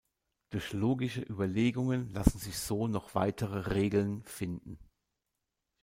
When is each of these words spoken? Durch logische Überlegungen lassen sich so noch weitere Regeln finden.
Durch 0.49 0.73
logische 0.73 1.21
Überlegungen 1.21 2.09
lassen 2.11 2.39
sich 2.39 2.57
so 2.57 2.87
noch 2.87 3.13
weitere 3.13 3.71
Regeln 3.75 4.23
finden. 4.23 4.79